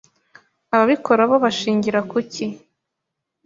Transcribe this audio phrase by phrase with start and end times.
[0.73, 2.45] Ababikora bo bashingira ku ki